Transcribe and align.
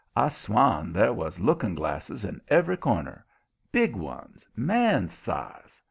I 0.15 0.29
swan 0.29 0.93
there 0.93 1.13
was 1.13 1.39
looking 1.39 1.75
glasses 1.75 2.25
in 2.25 2.41
every 2.47 2.75
corner 2.75 3.23
big 3.71 3.95
ones, 3.95 4.47
man's 4.55 5.13
size. 5.13 5.79